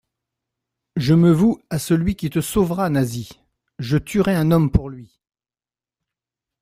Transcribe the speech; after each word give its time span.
Je 0.95 1.13
me 1.13 1.31
voue 1.31 1.61
à 1.69 1.77
celui 1.77 2.15
qui 2.15 2.31
te 2.31 2.41
sauvera, 2.41 2.89
Nasie! 2.89 3.29
je 3.77 3.99
tuerai 3.99 4.35
un 4.35 4.49
homme 4.49 4.71
pour 4.71 4.89
lui. 4.89 5.19